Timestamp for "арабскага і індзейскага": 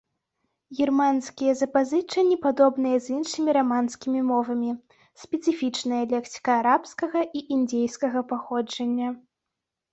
6.65-8.19